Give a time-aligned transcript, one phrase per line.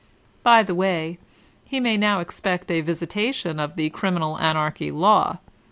[0.51, 1.19] "'By the way,
[1.63, 5.37] he may now expect a visitation of the Criminal Anarchy law.